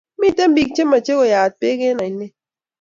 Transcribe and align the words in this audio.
Miten 0.19 0.51
pik 0.55 0.69
che 0.75 0.83
mache 0.91 1.13
keyat 1.19 1.53
peek 1.61 1.79
en 1.89 2.01
oinet 2.03 2.33